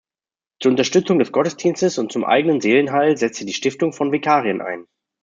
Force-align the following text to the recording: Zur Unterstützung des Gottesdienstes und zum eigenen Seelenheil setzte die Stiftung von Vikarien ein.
Zur 0.63 0.71
Unterstützung 0.71 1.19
des 1.19 1.31
Gottesdienstes 1.31 1.99
und 1.99 2.11
zum 2.11 2.23
eigenen 2.25 2.59
Seelenheil 2.59 3.17
setzte 3.17 3.45
die 3.45 3.53
Stiftung 3.53 3.93
von 3.93 4.11
Vikarien 4.11 4.59
ein. 4.59 4.87